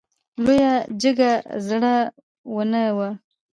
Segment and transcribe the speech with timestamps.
[0.43, 1.31] لویه جګه
[1.67, 1.95] زړه
[2.53, 3.09] ونه وه.